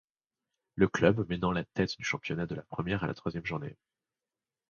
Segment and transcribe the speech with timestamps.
[0.73, 3.77] Le club menant la tête du championnat de la première à la troisième journée.